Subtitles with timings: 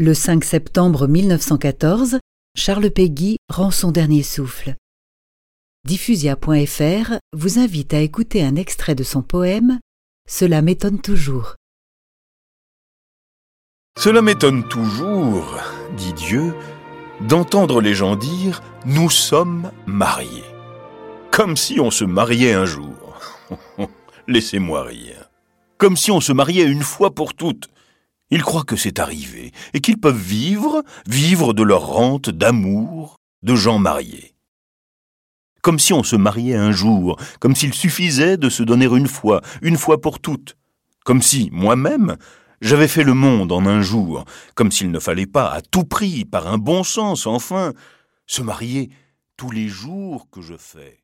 [0.00, 2.20] Le 5 septembre 1914,
[2.54, 4.76] Charles Péguy rend son dernier souffle.
[5.88, 9.80] Diffusia.fr vous invite à écouter un extrait de son poème
[10.28, 11.56] Cela m'étonne toujours.
[13.98, 15.58] Cela m'étonne toujours,
[15.96, 16.54] dit Dieu,
[17.22, 20.44] d'entendre les gens dire Nous sommes mariés.
[21.32, 23.18] Comme si on se mariait un jour.
[24.28, 25.28] Laissez-moi rire.
[25.76, 27.68] Comme si on se mariait une fois pour toutes.
[28.30, 33.54] Ils croient que c'est arrivé et qu'ils peuvent vivre, vivre de leur rente d'amour, de
[33.54, 34.34] gens mariés.
[35.62, 39.40] Comme si on se mariait un jour, comme s'il suffisait de se donner une fois,
[39.62, 40.56] une fois pour toutes.
[41.04, 42.16] Comme si, moi-même,
[42.60, 46.24] j'avais fait le monde en un jour, comme s'il ne fallait pas, à tout prix,
[46.24, 47.72] par un bon sens enfin,
[48.26, 48.90] se marier
[49.36, 51.02] tous les jours que je fais.